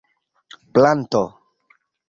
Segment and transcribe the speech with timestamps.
[0.73, 1.23] planto